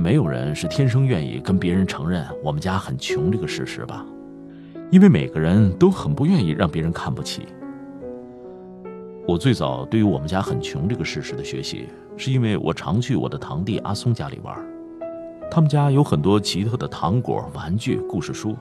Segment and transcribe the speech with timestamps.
[0.00, 4.04] 没有人是天生愿意跟别人承认我们家很穷这个事实吧？
[4.90, 7.46] 因为每个人都很不愿意让别人看不起。
[9.28, 11.86] 我最早对于我们家很穷这个事实的学习，
[12.16, 14.56] 是因为我常去我的堂弟阿松家里玩，
[15.50, 18.56] 他们家有很多奇特的糖果、玩具、故事书。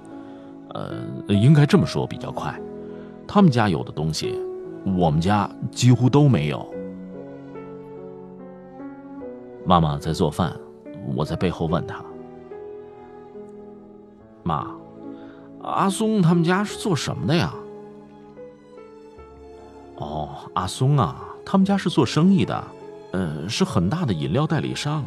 [0.76, 2.53] 呃，应该这么说比较快，
[3.26, 4.35] 他们家有的东西，
[4.98, 6.63] 我们家几乎都没有。
[9.65, 10.53] 妈妈在做饭。
[11.16, 12.04] 我在背后问他
[14.43, 14.68] ：“妈，
[15.62, 17.54] 阿松他们家是做什么的呀
[19.98, 22.63] ？”“哦，阿松啊，他们家是做生意的，
[23.12, 25.04] 呃，是很大的饮料代理商。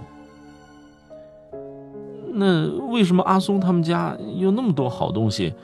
[2.35, 5.55] 那为什么阿松他们家有那么多好东西，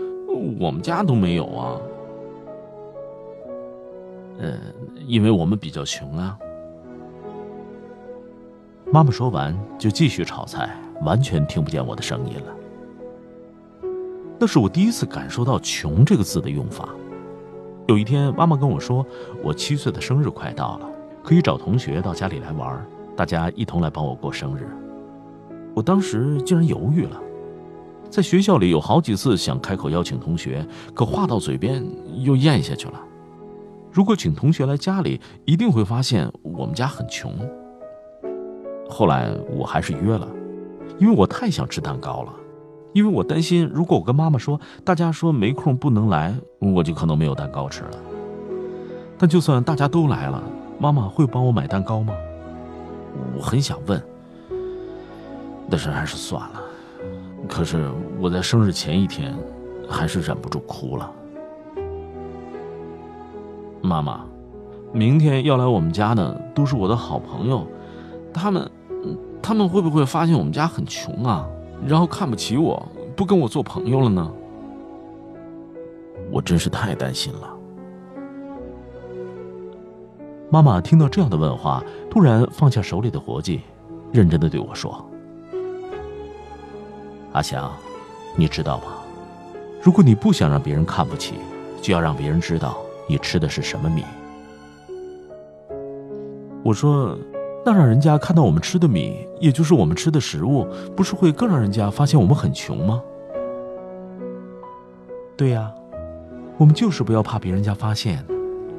[0.59, 1.77] 我们家都没有啊
[4.41, 4.59] ？”“呃，
[5.06, 6.39] 因为我们比较穷啊。”
[8.91, 13.89] 妈妈说完，就继续炒菜，完全听不见我的声音了。
[14.39, 16.89] 那是我第一次感受到“穷”这个字的用法。
[17.86, 19.05] 有一天，妈妈跟我说，
[19.42, 20.89] 我七岁的生日快到了，
[21.22, 22.83] 可以找同学到家里来玩，
[23.14, 24.66] 大家一同来帮我过生日。
[25.75, 27.20] 我当时竟然犹豫了，
[28.09, 31.86] 在学校里有好几次想开口邀请同学，可话到嘴边
[32.22, 32.98] 又咽下去了。
[33.92, 37.34] 如果请同学来家里，一定会发现我们家很穷。
[38.89, 40.27] 后来我还是约了，
[40.98, 42.33] 因为我太想吃蛋糕了，
[42.94, 47.91] 因为我担心如果我跟妈妈说，大家说没空不能来，我就可能没有蛋糕吃了。
[49.19, 50.43] 但就算大家都来了，
[50.78, 52.15] 妈妈会帮我买蛋糕吗？
[53.37, 54.03] 我很想问，
[55.69, 56.62] 但是还是算了。
[57.47, 59.37] 可是我在生日前一天，
[59.88, 61.10] 还是忍不住哭了。
[63.82, 64.25] 妈妈，
[64.93, 67.66] 明天要来我们家的都是我的好朋友，
[68.32, 68.69] 他们。
[69.41, 71.48] 他们会不会发现我们家很穷啊，
[71.86, 72.86] 然后看不起我，
[73.16, 74.31] 不跟我做朋友了呢？
[76.31, 77.56] 我真是太担心了。
[80.50, 83.62] 妈妈听到这样的问话，突然放下手里的活计，
[84.12, 85.03] 认真的对我说
[87.32, 87.72] ：“阿祥，
[88.37, 88.84] 你知道吗？
[89.82, 91.37] 如果你不想让别人看不起，
[91.81, 92.76] 就要让别人知道
[93.06, 94.04] 你吃的是什么米。”
[96.62, 97.16] 我说。
[97.69, 103.03] 那让人家看到我们吃的米，也就是我们吃的食物，不是会更让人家发现我们很穷吗？
[105.37, 105.71] 对呀，
[106.56, 108.25] 我们就是不要怕别人家发现。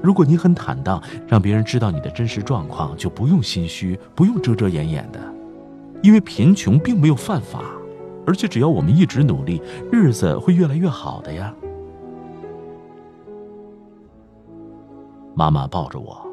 [0.02, 5.20] 如果你很坦荡，让别人知道你的真实状况，就不用心虚，不用遮遮掩掩的，
[6.02, 7.62] 因为贫穷并没有犯法，
[8.26, 9.62] 而且只要我们一直努力，
[9.92, 11.54] 日子会越来越好的呀。
[15.36, 16.28] 妈妈抱着我。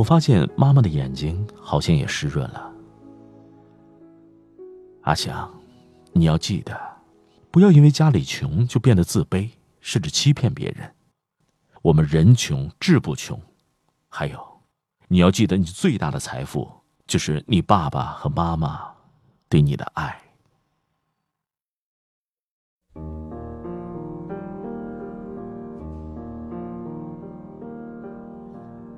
[0.00, 2.72] 我发现妈妈的眼睛好像也湿润了。
[5.02, 5.52] 阿祥，
[6.14, 6.74] 你要记得，
[7.50, 9.50] 不要因为家里穷就变得自卑，
[9.82, 10.90] 甚至欺骗别人。
[11.82, 13.38] 我们人穷志不穷。
[14.08, 14.42] 还有，
[15.06, 16.66] 你要记得，你最大的财富
[17.06, 18.80] 就是你爸爸和妈妈
[19.50, 20.18] 对你的爱。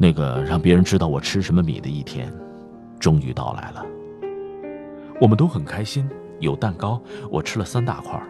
[0.03, 2.29] 那个让别人知道我吃什么米的一天，
[2.99, 3.87] 终于到来了。
[5.21, 6.05] 我们都很开心，
[6.41, 8.21] 有蛋糕，我吃了三大块。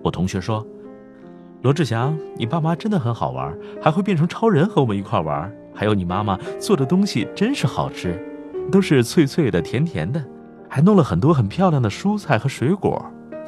[0.00, 0.64] 我同学说
[1.62, 5.52] ：“罗志祥，你爸妈真的很好玩，还会变成超人和我们一块玩。
[5.74, 8.16] 还有你妈妈做的东西真是好吃，
[8.70, 10.24] 都是脆脆的、甜甜的，
[10.68, 13.04] 还弄了很多很漂亮的蔬菜和水果，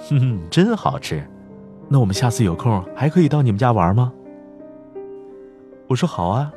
[0.08, 1.24] 哼哼，真好吃。
[1.88, 4.12] 那我们下次有空还可以到你们家玩吗？”
[5.86, 6.52] 我说：“好啊。”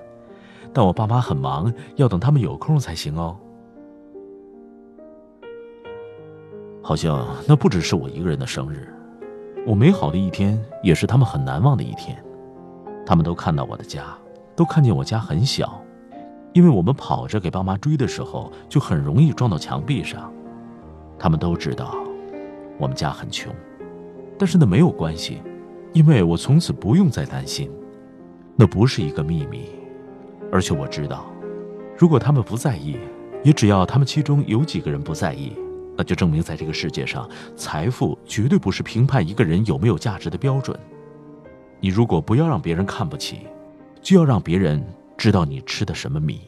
[0.76, 3.38] 但我爸妈很忙，要等他们有空才行哦。
[6.84, 8.94] 好像那不只是我一个人的生日，
[9.66, 12.22] 我美好的一天也是他们很难忘的一天。
[13.06, 14.04] 他们都看到我的家，
[14.54, 15.82] 都看见我家很小，
[16.52, 20.30] 因为我们跑着给爸妈追的时候，就很容易撞到墙壁上。
[21.18, 21.96] 他们都知道
[22.78, 23.56] 我们家很穷，
[24.38, 25.42] 但是那没有关系，
[25.94, 27.72] 因为我从此不用再担心，
[28.58, 29.70] 那不是一个秘密。
[30.56, 31.30] 而且我知道，
[31.98, 32.98] 如果他们不在意，
[33.44, 35.52] 也只要他们其中有几个人不在意，
[35.98, 40.80] 那就证明在这个世界上，财富绝对不是评判一个人有没有价值的标准。
[41.82, 43.40] 你如果不要让别人看不起，
[44.02, 44.82] 就要让别人
[45.18, 46.40] 知道你吃的什么米。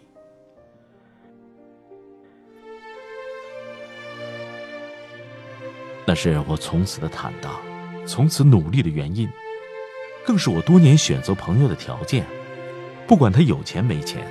[6.06, 7.52] 那是我从此的坦荡，
[8.06, 9.28] 从此努力的原因，
[10.26, 12.26] 更是我多年选择朋友的条件。
[13.08, 14.28] 不管他有钱没钱，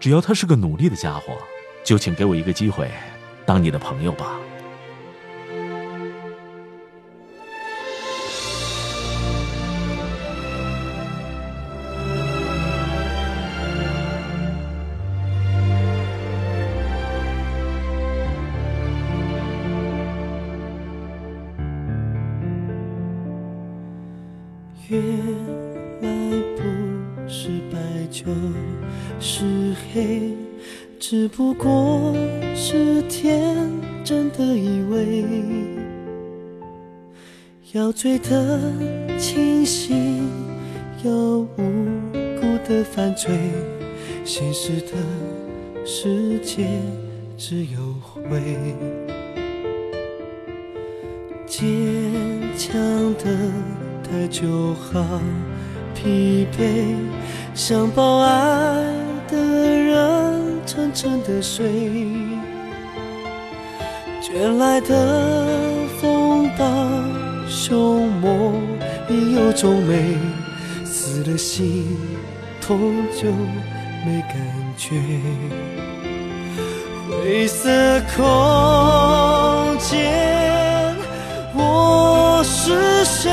[0.00, 1.38] 只要他是个努力的家伙，
[1.84, 2.90] 就请给我一个机会，
[3.46, 4.40] 当你的朋友吧。
[24.88, 25.67] 月
[28.18, 28.24] 就
[29.20, 29.44] 是
[29.92, 30.32] 黑，
[30.98, 32.12] 只不过
[32.52, 33.70] 是天
[34.02, 35.24] 真的以为，
[37.74, 38.58] 要醉得
[39.18, 40.28] 清醒，
[41.04, 41.46] 要无
[42.40, 43.30] 辜的犯罪，
[44.24, 46.66] 现实的世界
[47.36, 48.40] 只有灰，
[51.46, 51.62] 坚
[52.56, 52.74] 强
[53.14, 53.52] 的。
[54.10, 55.20] 太久好
[55.94, 56.96] 疲惫，
[57.58, 58.84] 想抱爱
[59.26, 61.66] 的人沉沉的睡。
[64.22, 65.36] 卷来的
[66.00, 66.64] 风暴
[67.48, 68.62] 凶猛，
[69.08, 70.16] 已有种美，
[70.84, 71.98] 死了心
[72.60, 72.78] 痛
[73.20, 73.28] 就
[74.06, 74.36] 没感
[74.76, 74.94] 觉。
[77.10, 77.68] 灰色
[78.16, 80.94] 空间，
[81.54, 83.32] 我是谁？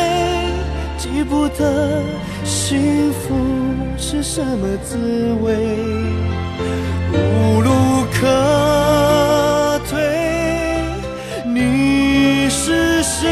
[0.97, 2.01] 记不得
[2.43, 3.35] 幸福
[3.97, 4.97] 是什么滋
[5.41, 5.55] 味，
[7.11, 9.99] 无路可退。
[11.45, 13.29] 你是谁？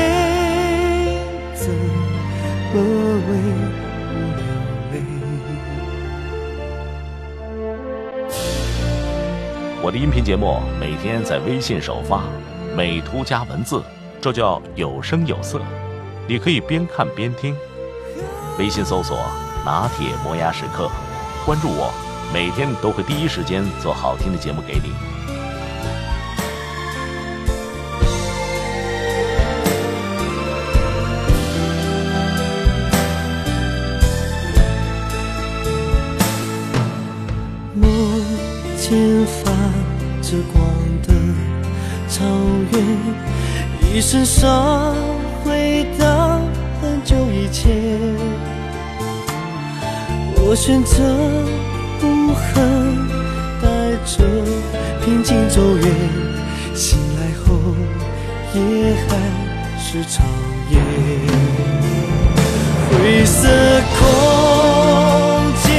[1.54, 2.82] 怎么
[3.28, 3.36] 为
[4.10, 4.44] 我流
[4.94, 4.96] 泪？
[9.82, 12.24] 我的音频节目每天在微信首发，
[12.76, 13.84] 美图加文字，
[14.22, 15.60] 这叫有声有色。
[16.28, 17.56] 你可以边看边听，
[18.58, 19.18] 微信搜索
[19.66, 20.90] “拿铁磨牙时刻”，
[21.46, 21.94] 关注我，
[22.34, 24.94] 每天都会第一时间做好听的节目给你。
[37.76, 37.90] 梦
[38.78, 39.52] 见发
[40.22, 40.64] 着光
[41.02, 41.14] 的
[42.08, 42.24] 草
[42.72, 44.96] 原，一身伤。
[45.44, 46.40] 回到
[46.82, 47.93] 很久以前，
[50.54, 51.04] 我选择
[52.00, 53.08] 不恨，
[53.60, 53.66] 带
[54.06, 54.24] 着
[55.04, 55.92] 平静走远，
[56.76, 57.56] 醒来后
[58.54, 59.18] 也还
[59.80, 60.24] 是长
[60.70, 60.78] 夜。
[62.88, 63.50] 灰色
[63.98, 64.02] 空
[65.64, 65.74] 间，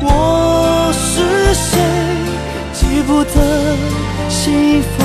[0.00, 1.80] 我是谁？
[2.72, 3.76] 记不得
[4.28, 5.02] 幸福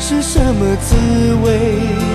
[0.00, 0.96] 是什么滋
[1.44, 2.11] 味。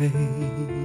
[0.00, 0.79] 美。